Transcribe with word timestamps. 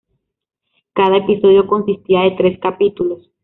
Cada 0.93 1.17
episodio 1.17 1.67
consistía 1.67 2.21
de 2.21 2.31
tres 2.31 2.57
capítulos. 2.59 3.29